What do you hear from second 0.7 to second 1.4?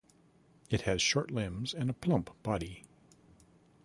It has short